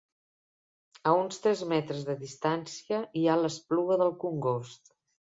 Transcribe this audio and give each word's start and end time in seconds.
A 1.09 1.11
uns 1.17 1.35
tres 1.41 1.59
metres 1.73 2.07
de 2.07 2.15
distància 2.21 3.01
hi 3.21 3.25
ha 3.27 3.35
l'Espluga 3.41 3.99
del 4.03 4.15
Congost. 4.25 4.91